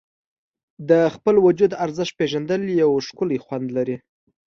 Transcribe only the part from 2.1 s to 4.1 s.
پېژندل یو ښکلی خوند لري.